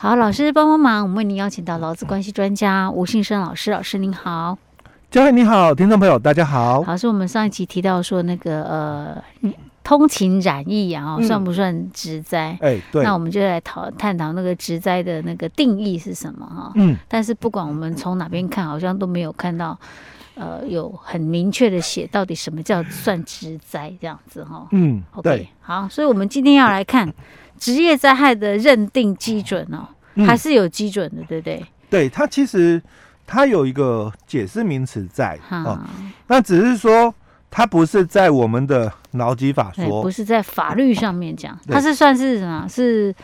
[0.00, 4.56] 好，老师帮帮忙，我们为您邀请到劳资关系专家吴信生老师，老师您好。
[5.10, 6.84] 嘉惠你好，听众朋友大家好。
[6.84, 12.56] 好，是我们上一集提到说那个呃，通勤染疫啊，嗯、算不算职灾？
[12.60, 13.02] 哎、欸，对。
[13.02, 16.70] 那我们就来讨探讨那个职灾的那个定义是什么哈？
[16.76, 16.96] 嗯。
[17.08, 19.76] 但是不管我们从哪边看，好像都没有看到。
[20.36, 24.68] 呃，有很明确的写到底什么叫算职灾这样子哈。
[24.70, 27.12] 嗯，OK，对，好，所以我们今天要来看
[27.58, 31.64] 职业灾害的认定基准哦，嗯、还是有基准的，对不对？
[31.90, 32.80] 对，它其实
[33.26, 35.88] 它有一个解释名词在啊、
[36.28, 37.14] 那只是说
[37.50, 42.66] 它不是在我们的劳基法说，不是在法律上面讲，它是算是什么？
[42.68, 43.14] 是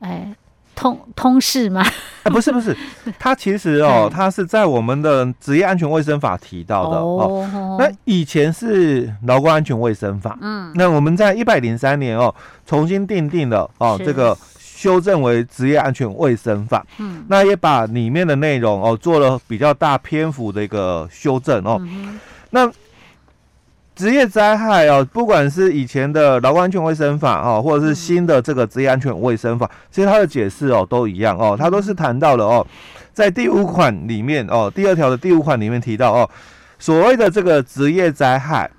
[0.00, 0.34] 哎。
[0.78, 1.84] 通通事吗？
[2.22, 2.76] 啊，不是不是，
[3.18, 7.44] 它其实哦，它是在我们的职业安全卫生法提到的哦。
[7.52, 12.32] 哦，那以前是劳工安全卫生法，嗯，那我们在一百零三年哦，
[12.64, 14.04] 重新订定了哦，是。
[14.04, 22.70] 这个修正为职业安全卫生法，嗯，那也把里面的内容哦做了比较大篇幅的一个修正哦，嗯、那。
[23.98, 32.64] 职业灾害哦，不管是以前的劳工安全卫生法哦，或者是新的这个职业安全卫生法，其实它的解释哦都一样哦，它都是谈到了哦，
[33.12, 36.30] 在第五款里面哦，第二条的第五款里面提到哦，
[36.78, 38.70] 所谓的这个职业灾害，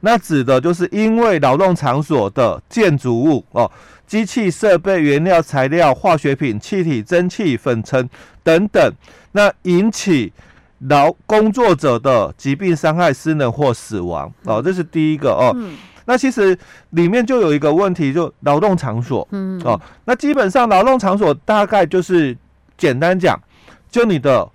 [0.00, 3.70] 那指的就是因为劳动场所的建筑物哦、
[4.06, 8.08] 机器设备、原料、材料、化学品、气体、蒸汽、粉尘
[8.42, 8.90] 等等，
[9.32, 10.32] 那引起。
[10.88, 15.52] 劳工作者的疾病、伤害、失能或死亡哦，这是第一个哦。
[15.54, 16.58] 嗯、那其实
[16.90, 19.80] 里面就有一个问题，就劳动场所，嗯哦。
[20.04, 22.36] 那基本上劳动场所大概就是
[22.76, 23.40] 简单讲，
[23.90, 24.46] 就你的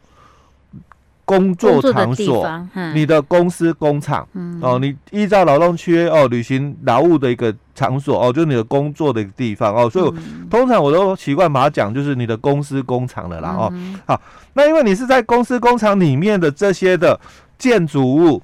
[1.30, 9.88] 工作场所，的你的公司、工厂，嗯、哦，你依照劳动契约哦，履行劳务的一个场所哦，就是你的工作的一个地方哦。
[9.88, 10.14] 所以
[10.50, 13.70] 通常我都习惯把它讲，就是你的公司、工厂的啦哦。
[13.74, 14.20] 嗯、好。
[14.54, 17.20] 那因为你是在公司工厂里面的这些的
[17.60, 18.42] 建筑物、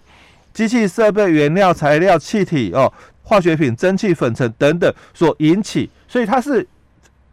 [0.53, 2.94] 机器设备、原料、材料、气体哦、
[3.24, 6.68] 化学品、蒸汽、粉尘等等所引起，所以它是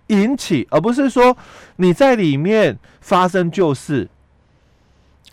[0.07, 1.37] 引起，而不是说
[1.77, 4.09] 你在里面发生旧事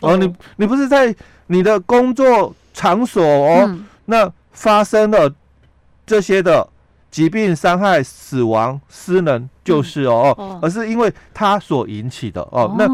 [0.00, 0.16] 哦。
[0.16, 1.14] 你你不是在
[1.46, 5.32] 你的工作场所哦，嗯、那发生了
[6.04, 6.68] 这些的
[7.10, 12.88] 疾病、伤害、死亡、失能就是哦，嗯、哦，而是因为它所引起的哦，那。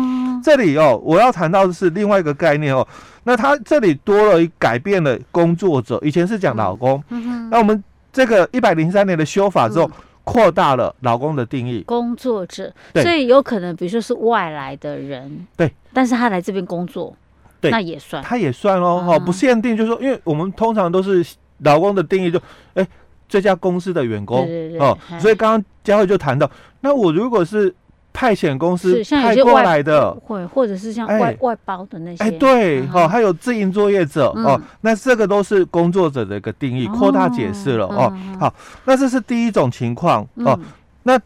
[0.45, 2.87] 这里哦，我要谈到的是另外一个概念哦。
[3.25, 7.03] 那它这里多了一改变了工作者，以前是讲老公，
[7.51, 9.91] 那我们这个一百零三年的修法之后，
[10.27, 17.17] 扩大了劳工的定义，工作者，所以有可能，比如说是外来的人，对，但是他来这边工作，
[17.61, 21.25] 对，那也算，他也算哦，哦，不限定，就是说，因为我们通常都是
[21.59, 22.41] 劳工的定义就，
[22.75, 22.87] 哎，
[23.29, 26.51] 这家公司的员工，对对对哦，所以刚刚佳慧就谈到，
[26.81, 27.75] 那我如果是。
[28.17, 38.11] 派遣公司派过来的，会或者是像外、欸、外包的那些，哎、欸，对，哈、嗯，还有自营作业者、嗯、哦，那这个都是工作者的一个定义，扩大解释了哦。
[38.15, 38.55] 嗯、好，
[38.87, 40.59] 那这是第一种情况哦。
[40.59, 40.65] 嗯、
[41.03, 41.21] 那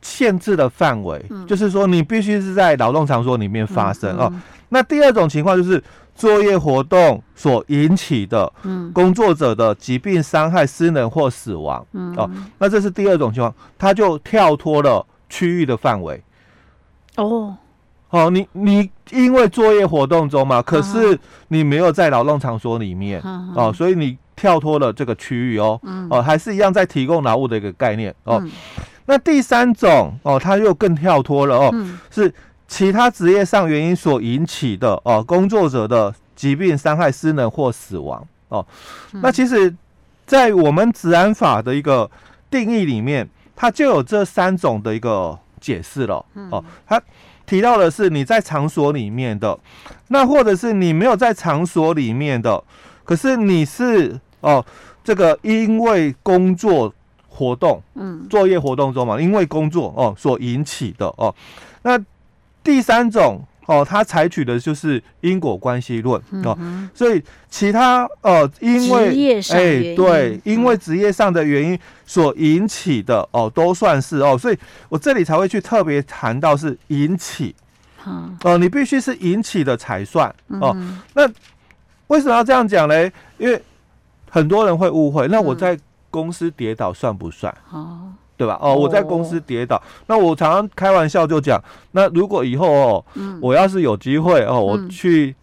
[0.00, 4.32] 限制的范围，嗯、就是说你必须是在劳动场所里面发生、嗯、哦。
[4.68, 5.82] 那第二种情况就是
[6.14, 8.52] 作业活动所引起的，
[8.94, 16.22] 工作者的疾病、伤害、失能或死亡，嗯、哦，那这是第二种情况，它就跳脱了区域的范围。
[17.18, 17.56] 哦，
[18.10, 21.18] 哦，你你因为作业活动中嘛，可是
[21.48, 23.20] 你没有在劳动场所里面
[23.54, 28.40] 哦，所以你跳脱了这个区域哦，哦，还是一样在提供劳务的一个概念哦。
[29.06, 31.74] 那第三种哦，它又更跳脱了哦，
[32.08, 32.32] 是
[32.68, 38.64] 其他职业上原因所引起的哦，工作者的疾病、伤害、失能或死亡哦。
[39.14, 39.74] 那其实，
[40.24, 42.08] 在我们治安法的一个
[42.48, 45.36] 定义里面，它就有这三种的一个。
[45.58, 47.00] 解释了哦，他
[47.44, 49.58] 提到的是你在场所里面的，
[50.08, 52.62] 那或者是你没有在场所里面的，
[53.04, 54.64] 可是你是哦，
[55.04, 56.92] 这个因为工作
[57.28, 61.34] 活动，嗯，作业活动中嘛，因为工作哦所引起的哦，
[61.82, 61.98] 那
[62.62, 63.42] 第三种。
[63.68, 74.56] 哦，他采取的就是因果关系论哦，嗯、所以其他呃，因为哎、欸，对，因为职业上的原因所引起的哦，都算是哦，所以
[74.88, 77.54] 我这里才会去特别谈到是引起，
[78.04, 80.72] 哦、呃，你必须是引起的才算哦。
[80.74, 81.30] 嗯、那
[82.06, 83.12] 为什么要这样讲嘞？
[83.36, 83.62] 因为
[84.30, 85.78] 很多人会误会，那我在
[86.08, 87.54] 公司跌倒算不算？
[87.70, 88.14] 哦。
[88.38, 88.56] 对吧？
[88.62, 93.04] 哦，我在公司跌倒，那我常常开玩笑就讲，那如果以后哦，
[93.42, 95.34] 我要是有机会哦，我去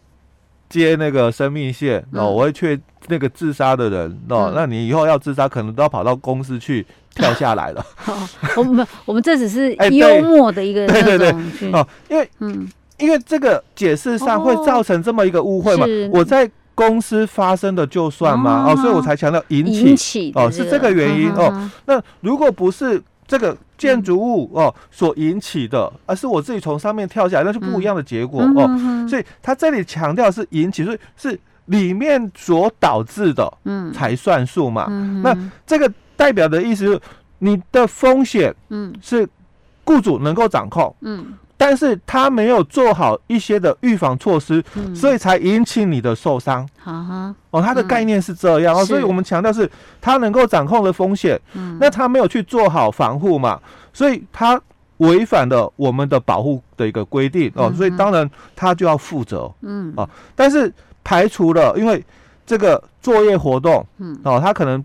[0.70, 7.86] 接那个生命线哦，我会去那个自杀的人哦，那你以后要自杀，可能都要跑到公司去跳下来了。
[8.56, 11.32] 我们我们这只是幽默的一个对对对。
[11.72, 12.68] 哦，因为嗯，
[12.98, 15.86] 因为这个解释上会造成这么一个误会嘛。
[16.12, 18.66] 我在公司发生的就算吗？
[18.68, 21.72] 哦，所以我才强调引起哦，是这个原因哦。
[21.86, 29.08] 那如果不是这个建筑物哦所引起的，而是我自己从上面跳下来，那是不一样的结果哦。
[29.10, 34.86] 所以他这里强调是引起，所以是里面所导致的，嗯，才算数嘛。
[35.24, 35.34] 那
[35.66, 37.02] 这个代表的意思是，
[37.40, 39.28] 你的风险，嗯，是
[39.86, 41.34] 雇主能够掌控，嗯。
[41.58, 46.68] 但是他没有做好一些的预防措施，嗯、所以才引起你的受伤。
[46.86, 49.70] 嗯、哦，他的概念是这样，嗯、哦，所以我们强调是
[50.02, 53.58] 他能够掌控的风险，嗯、那他没有去做好防护嘛，
[53.94, 54.62] 所以他
[54.98, 59.50] 违反了我们的保护的一个规定哦，所以当然他就要负责。
[59.62, 60.72] 嗯，哦，但是
[61.06, 62.04] 排除了因为
[62.46, 64.84] 这个作业活动，嗯，哦，他可能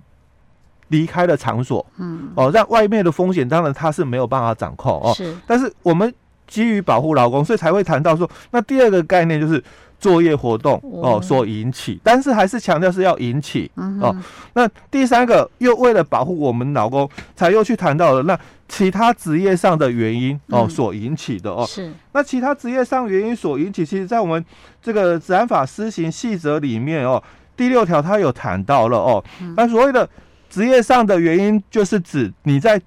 [0.86, 6.14] 离开了场所，嗯，哦，让外面的风险当然他是没有办法掌控哦，是，但是我们。
[6.50, 9.62] 基于保护劳工，所以才会谈到说，那第二个概念就是
[10.00, 13.70] 作业活动哦所引起，但是还是强调是要引起
[14.00, 14.14] 哦。
[14.54, 18.38] 那第三个又为了保护我们劳工，才又去谈到了那
[18.68, 21.64] 其他职业上的原因哦所引起的哦。
[21.66, 21.92] 是。
[22.12, 24.44] 那其他职业上原因所引起，其实在我们
[24.82, 27.22] 这个治安法施行细则里面哦，
[27.56, 29.22] 第六条它有谈到了哦。
[29.56, 30.08] 那所谓的
[30.48, 32.80] 职业上的原因，就是指你在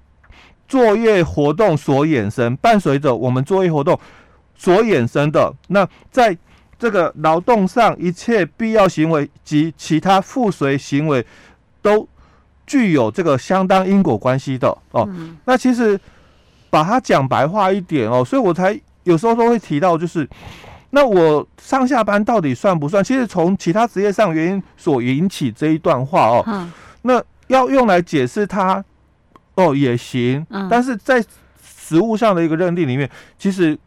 [0.66, 3.98] 作业活动所衍生，伴随着我们作业活动
[4.56, 6.36] 所衍生的，那在
[6.78, 11.24] 这个劳动上一切必要行为及其他附随行为，
[11.82, 12.08] 都
[12.66, 15.06] 具有这个相当因果关系的哦。
[15.10, 15.98] 嗯、那其实
[16.70, 20.28] 把它讲白话一点哦，所以我才有时候都会提到，就是
[20.90, 23.04] 那我上下班到底算不算？
[23.04, 26.72] 其实从其他职业上原因所引起这一段话哦，嗯、
[27.02, 28.82] 那要用来解释它。
[29.54, 31.24] 哦，也行，嗯、但是在
[31.62, 33.08] 实物上的一个认定里面，
[33.38, 33.78] 其实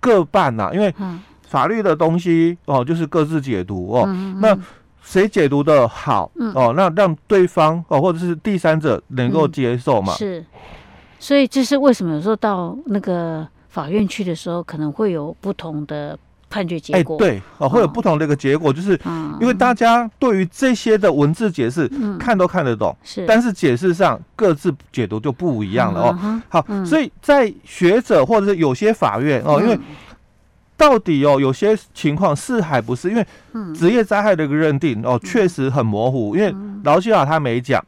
[0.00, 0.94] 各半呐、啊，因为
[1.42, 4.04] 法律的东西哦，就是各自解读哦。
[4.06, 4.56] 嗯、那
[5.02, 10.16] 谁解读的好、嗯、哦，那让对方哦，或者是第三者能够接受嘛、嗯？
[10.16, 10.46] 是，
[11.18, 16.18] 所以这是为什么有时候到那个法院去的时候，可能会有不同的。
[16.52, 19.00] 判决结果，哎，对，哦，会有不同的一个结果，就是
[19.40, 26.42] 因为大家对于这些的文字解释看都看得懂，是，但是解释上各自解读就不一样了哦。
[26.50, 29.80] 好，所以在学者或者是有些法院哦，因为
[30.76, 33.26] 到底哦有些情况是还不是，因为
[33.74, 36.54] 职业灾害的一个认定哦确实很模糊，因为
[36.84, 37.82] 劳基法他没讲，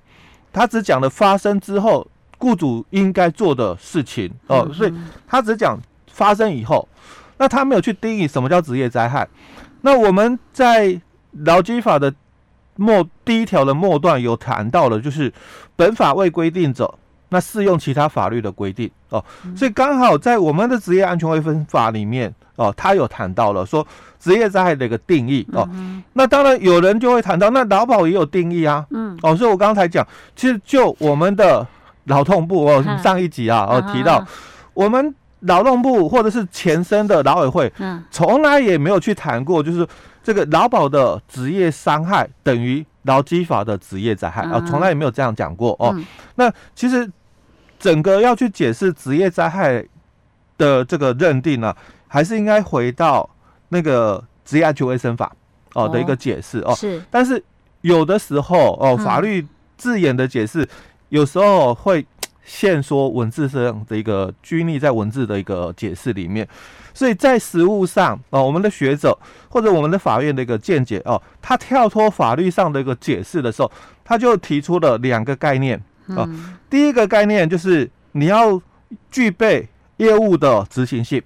[0.55, 2.07] 他只讲了发生之后
[2.39, 4.95] 雇主应该做的事情哦，所以
[5.29, 5.79] 他只讲
[6.11, 6.89] 发生以后。
[7.39, 9.29] 那他没有去定义什么叫职业灾害。
[9.83, 11.01] 那我们在
[11.45, 12.15] 劳基法的
[12.77, 15.33] 末第一条的末段有谈到了，就是
[15.77, 16.93] 本法未规定者，
[17.29, 19.23] 那适用其他法律的规定哦。
[19.57, 23.87] 所以刚好在我们的职业安全卫生法里面哦，他有谈到了说
[24.19, 25.69] 职业灾害的一个定义哦。
[26.15, 28.87] 那当然有人就会谈到，那劳保也有定义啊。
[28.91, 29.19] 嗯。
[29.23, 31.67] 哦，所以我刚才讲，其实就我们的
[32.05, 34.25] 劳动部哦，上一集啊哦提到
[34.73, 35.15] 我们。
[35.47, 39.87] 劳动部或者是前身的劳委会，嗯，从来也没有去谈过，就是
[40.23, 45.95] 这个劳保的职业伤害等于劳基法的职业灾害啊，从来也没有这样讲过哦。
[46.37, 47.11] 那其实
[47.79, 49.85] 整个要去解释职业灾害
[50.57, 51.75] 的这个认定呢，
[52.07, 53.29] 还是应该回到
[53.69, 55.31] 那个职业安全卫生法
[55.75, 56.75] 哦的一个解释哦。
[56.75, 57.43] 是，但是
[57.83, 60.67] 有的时候哦，法律字眼的解释
[61.11, 62.07] 有时候会。
[62.45, 66.47] 限缩文字上的一个拘泥在文字的一个解释里面，
[66.93, 73.73] 所以在实务上啊，我们的学者或者我们的法院的一个见解哦，他跳脱法律上的一个解释的时候，
[74.05, 76.29] 他就提出了两个概念啊。
[76.69, 78.61] 第一个概念就是你要
[79.11, 81.23] 具备业务的执行性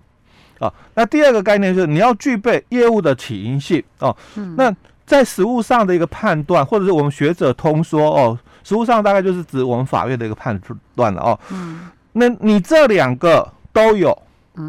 [0.60, 4.16] 啊，那第二个概念就是你要具备业务的起因性哦。
[4.56, 4.72] 那
[5.04, 8.38] 在实务上的一个判断，或者是我们学者通说哦。
[8.68, 10.60] 实务上大概就是指我们法院的一个判
[10.94, 11.40] 断了哦。
[11.50, 14.10] 嗯，那你这两个都有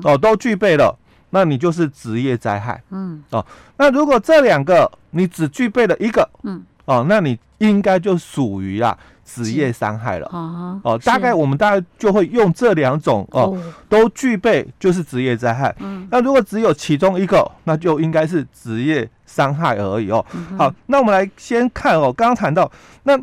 [0.05, 0.97] 哦，都具备了，
[1.31, 2.81] 那你就是职业灾害。
[2.91, 10.29] 嗯，哦，那如果这两个你只具备了一个，嗯，哦，那你应该就属于啊职业伤害了。
[10.31, 15.75] 哦，哦，大概我们大概就会用这两种哦，都具备就是职业灾害。
[15.79, 20.25] 嗯，那如果只有其中一个，那就应该是职业伤害而已哦。
[20.57, 22.71] 好，那我们来先看哦，刚刚谈到
[23.03, 23.19] 那。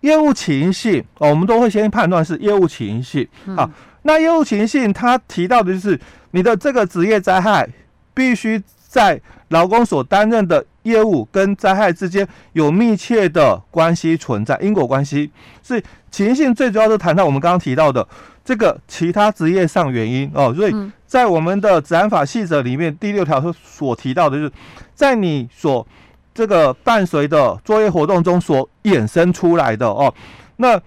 [0.00, 3.26] 业务起因性哦，我们都会先判断是业务起因性。
[3.56, 3.70] 好，
[4.02, 5.98] 那业务起因性，它提到的就是
[6.32, 7.68] 你的这个职业灾害
[8.14, 15.30] 必须在劳工所担任的业务跟灾害之间有密切的关系存在，因果关系。
[15.62, 18.06] 所以起因性最主要是谈到我们刚刚提到的
[18.44, 20.54] 这个其他职业上原因哦。
[20.54, 20.74] 所以
[21.06, 24.52] 在我们的治安法细则里面第六条所提到的就是，
[24.94, 25.86] 在你所
[26.36, 30.12] 这个伴随的作业活动中所衍生出来的哦，
[30.56, 30.78] 那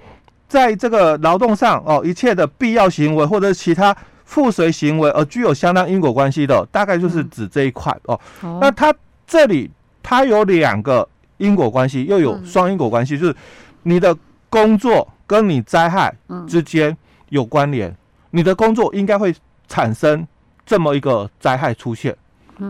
[0.47, 8.19] 在这个劳动上哦，一切的必要行为或者其他附随行为而具有相当因果关系的，大概就是指这一块哦。
[8.61, 8.93] 那它
[9.25, 9.71] 这里
[10.03, 13.35] 它有两个因果关系，又有双因果关系，就是
[13.81, 14.15] 你的
[14.51, 16.15] 工作跟你灾害
[16.47, 16.95] 之间
[17.29, 17.95] 有关联，
[18.29, 19.33] 你的工作应该会
[19.67, 20.27] 产生
[20.63, 22.15] 这么一个灾害出现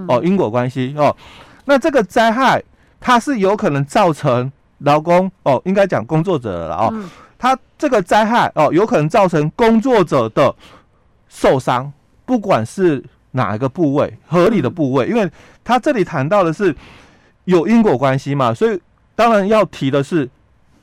[0.07, 1.13] 哦，因果关系哦。
[1.69, 2.61] 那这个灾害。
[3.01, 6.93] 它是有可能造成劳工哦，应该讲工作者了哦。
[7.38, 10.53] 它这个灾害哦，有可能造成工作者的
[11.29, 11.89] 受伤，
[12.25, 15.31] 不管是哪一个部位，合理的部位，因为
[15.63, 16.75] 它这里谈到的是
[17.45, 18.77] 有因果关系嘛，所以
[19.15, 20.29] 当然要提的是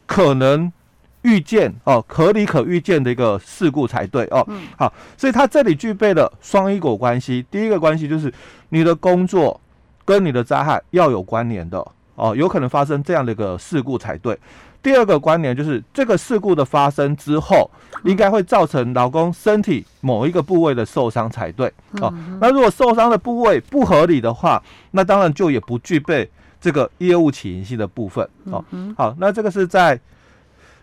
[0.06, 0.72] 可能
[1.20, 4.42] 预见哦，合理可预见的一个事故才对哦。
[4.78, 7.44] 好，所以它这里具备了双因果关系。
[7.50, 8.32] 第一个关系就是
[8.70, 9.60] 你的工作
[10.06, 11.86] 跟你的灾害要有关联的。
[12.14, 14.38] 哦，有可能发生这样的一个事故才对。
[14.82, 17.70] 第二个关联就是，这个事故的发生之后，
[18.04, 21.70] 应该会造成劳工身体某一个部位的受伤才对。
[22.00, 22.10] 哦，
[22.40, 28.26] 那如果受伤的部位不合理的话，那当然就也不具备这个业务起因性的部分。
[28.44, 28.64] 哦，
[28.96, 30.00] 好，那这个是在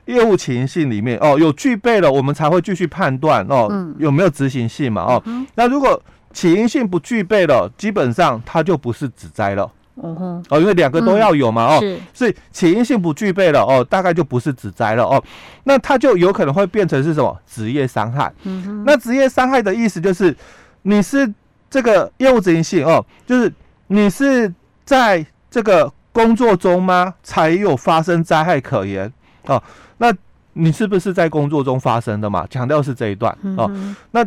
[0.05, 5.01] 业务起因性里面哦，有具备了，我们才会继续判断哦，有没有执行性嘛？
[5.01, 5.23] 哦，
[5.55, 5.99] 那如果
[6.33, 9.71] 起因性不具备了，基本上它就不是指灾了。
[9.95, 15.23] 哦哼，哦，因为两个都要有嘛，哦，是，所以起因性不具备了，哦，大概就不是指灾了，哦，
[15.65, 17.39] 那它就有可能会变成是什么？
[17.45, 18.33] 职业伤害。
[18.41, 20.35] 嗯哼，那职业伤害的意思就是，
[20.81, 21.31] 你是
[21.69, 23.53] 这个业务执行性，哦，就是
[23.85, 24.51] 你是
[24.83, 29.13] 在这个工作中吗，才有发生灾害可言，
[29.45, 29.61] 哦，
[29.99, 30.11] 那
[30.53, 32.47] 你是不是在工作中发生的嘛？
[32.49, 33.69] 强调是这一段，哦，
[34.09, 34.25] 那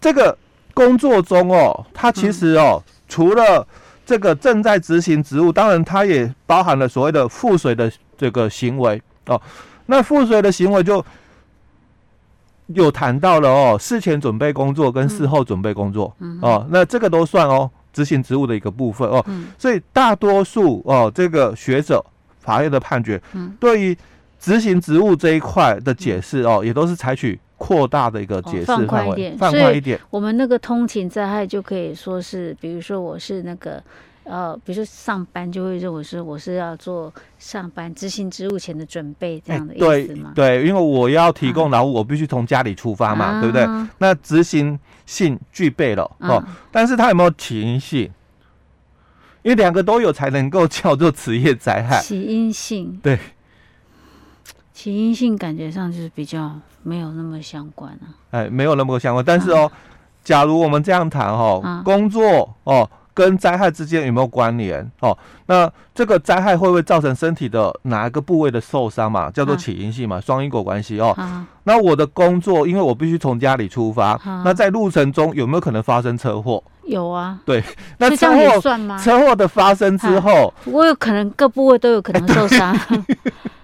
[0.00, 0.38] 这个
[0.76, 3.66] 工作中，哦，他其实，哦，除了
[4.04, 9.40] 这个正在执行职务，当然他也包含了所谓的赋水的这个行为哦。
[9.86, 11.02] 那赋水的行为就
[12.66, 19.24] 有谈到了哦，事前准备工作跟事后准备工作哦，那这个都算哦，执行职务的一个部分哦。
[19.56, 22.04] 所以大多数哦，这个学者
[22.38, 23.18] 法院的判决，
[23.58, 23.96] 对于
[24.38, 27.40] 执行职务这一块的解释哦，也都是采取。
[27.58, 30.00] 扩大的一个解释范围，放宽一点，放快一点。
[30.10, 33.82] 我们那个通勤灾害就可以说是，比如说我是那个
[34.24, 40.32] 呃，比如说上班就会认为是我是要做上班执行职务前的准备这样的意思吗？
[40.34, 43.66] 对，对，因为我要提供劳务，我必须从家里出发嘛，啊、对不对？
[43.98, 48.10] 那执行性具备了哦，啊、但是它有没有起因性？
[49.42, 52.00] 因为两个都有才能够叫做职业灾害。
[52.00, 53.18] 起因性对。
[54.76, 56.52] 起因性感觉上就是比较
[56.82, 59.24] 没有那么相关啊，哎，没有那么相关。
[59.24, 59.72] 但是哦，啊、
[60.22, 65.16] 假如我们这样谈哦，啊、工作哦跟灾害之间有没有关联哦？
[65.46, 69.30] 那这个灾害会不会造成身体的哪一个部位的受伤嘛？
[69.30, 71.14] 叫做起因性嘛，双、啊、因果关系哦。
[71.16, 76.62] 啊、那我的工作，因为我必须从家里出发，啊、那在路程中有没有可能发生车祸？
[76.84, 77.40] 有啊。
[77.46, 77.64] 对，
[77.96, 78.98] 那车祸算吗？
[79.02, 82.74] 车祸的发生之后，啊、我有可能各部位都有可能受伤。
[82.74, 83.04] 哎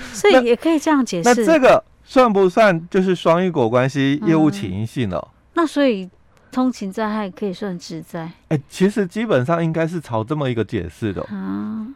[0.12, 1.28] 所以也可以这样解释。
[1.28, 5.28] 那这个算不算就是双因果关系、业务起因性了？
[5.54, 6.08] 那所以
[6.50, 8.30] 通勤灾害可以算职灾？
[8.48, 11.20] 哎，其实基本上应该是朝这么一个解释的。
[11.24, 11.86] 啊，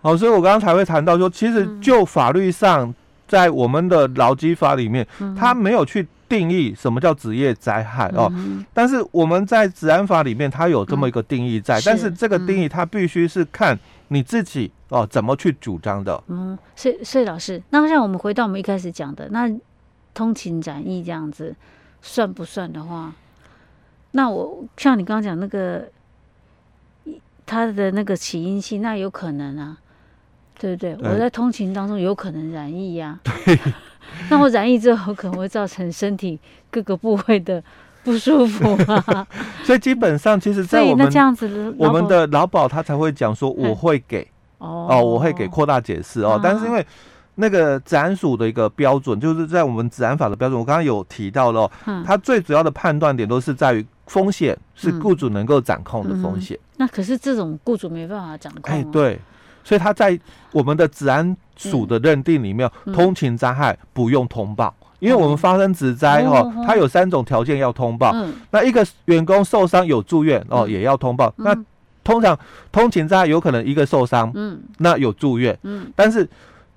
[0.00, 2.94] 好，所以我刚刚才会谈到说，其实就法律上，
[3.28, 8.32] 在我们的劳基法里面，它没有去定义什么叫职业灾害哦。
[8.72, 14.72] 但是我们在治安法里面，它有这么一个定义在，但是这个定义它必须是看你自己。
[14.90, 16.22] 哦，怎么去主张的？
[16.28, 19.50] 嗯，所以所以老师，那像我们回到我们一开始讲的，那
[20.12, 21.56] 通情染疫这样子
[22.02, 23.12] 算不算的话？
[24.10, 25.88] 那我像你刚刚讲那个，
[27.46, 29.78] 他的那个起因性，那有可能啊，
[30.58, 30.94] 对不对？
[30.96, 33.32] 对，我在通勤当中有可能染疫呀、啊。
[33.46, 33.58] 对。
[34.28, 37.62] 那我染疫之后，可能会造成身体各个部位的
[38.02, 39.24] 不舒服啊。
[39.62, 44.28] 所以基本上，其实，在我们这样子，我们的劳保他才会讲说，我会给。
[44.60, 46.86] 哦，哦，我会给扩大解释哦，啊、但是因为
[47.34, 56.74] 那个治安署的一个标准，就是在我们治安法的标准，我刚刚有提到了、哦，嗯、它最主要的判断点都是在于风险是雇主能够掌控的风险、嗯嗯。
[56.78, 58.76] 那可是这种雇主没办法掌控、啊。
[58.76, 59.18] 哎，对，
[59.64, 60.18] 所以他在
[60.52, 68.10] 我们的治安署的认定里面，嗯、通勤灾害不用通报，嗯、因为我们发生职灾哦，它有三种条件要通报。
[68.14, 71.32] 嗯、那一个员工受伤有住院哦，也要通报。
[71.38, 71.64] 嗯、那
[72.10, 72.36] 通常
[72.72, 76.28] 通勤灾有可能一个受伤，嗯，那有住院，嗯，但是。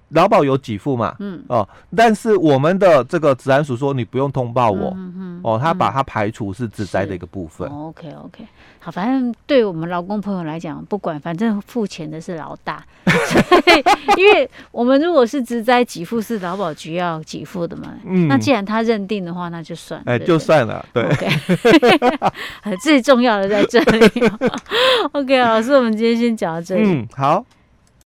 [0.09, 1.15] 劳保有给付嘛？
[1.17, 7.67] 嗯哦，但是我们的这个治安署说你不用通报我，嗯嗯哦，他把它排除是职灾的一个部分。
[7.69, 8.47] OK OK，
[8.79, 13.83] 好，反正对我们劳工朋友来讲，不管，反正付钱的是老大， 所以
[14.17, 24.31] 因为我们如果是职灾给付是劳保局要给付的嘛，嗯，那既然他认定的话，那就算，哎，就算了，对，OK， 最重要的在这里。
[25.13, 27.45] OK，老师，我们今天先讲到这里，嗯，好。